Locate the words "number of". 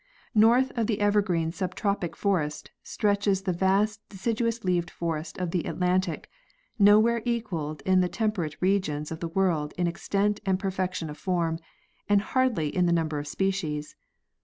12.91-13.27